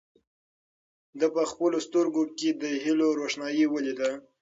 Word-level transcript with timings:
ده 1.19 1.27
په 1.35 1.43
خپلو 1.51 1.77
سترګو 1.87 2.23
کې 2.37 2.49
د 2.61 2.63
هیلو 2.83 3.07
روښنايي 3.19 3.65
ولیده. 3.69 4.09